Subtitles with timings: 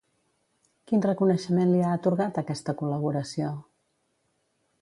[0.91, 3.55] Quin reconeixement li ha atorgat aquesta col·laboració?